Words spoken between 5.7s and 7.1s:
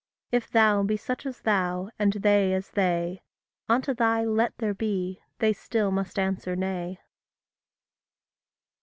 must answer Nay.